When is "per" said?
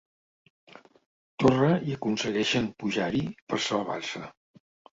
3.49-3.63